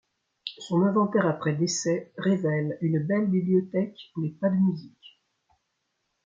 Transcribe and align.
Son 0.57 0.81
inventaire 0.81 1.27
après 1.27 1.53
décès 1.53 2.11
révèle 2.17 2.75
une 2.81 2.97
belle 3.05 3.27
bibliothèque 3.27 3.99
mais 4.17 4.29
pas 4.31 4.49
de 4.49 4.55
musique. 4.55 5.21